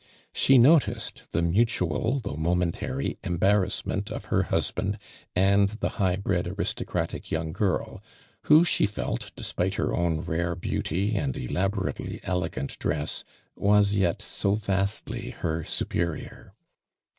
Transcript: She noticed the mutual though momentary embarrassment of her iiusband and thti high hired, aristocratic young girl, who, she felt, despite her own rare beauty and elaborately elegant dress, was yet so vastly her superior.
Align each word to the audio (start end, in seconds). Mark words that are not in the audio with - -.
She 0.33 0.57
noticed 0.57 1.25
the 1.29 1.43
mutual 1.43 2.19
though 2.21 2.35
momentary 2.35 3.19
embarrassment 3.23 4.09
of 4.09 4.25
her 4.33 4.45
iiusband 4.45 4.97
and 5.35 5.69
thti 5.69 5.89
high 5.89 6.17
hired, 6.25 6.47
aristocratic 6.47 7.29
young 7.29 7.51
girl, 7.53 8.01
who, 8.45 8.65
she 8.65 8.87
felt, 8.87 9.31
despite 9.35 9.75
her 9.75 9.93
own 9.95 10.21
rare 10.21 10.55
beauty 10.55 11.15
and 11.15 11.37
elaborately 11.37 12.19
elegant 12.23 12.79
dress, 12.79 13.23
was 13.55 13.93
yet 13.93 14.23
so 14.23 14.55
vastly 14.55 15.29
her 15.29 15.63
superior. 15.63 16.55